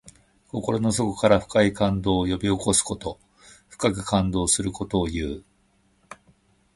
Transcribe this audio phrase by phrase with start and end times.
[0.47, 3.19] 心の底から深い感動を呼び起こすこと。
[3.67, 5.43] 深く感動することをいう。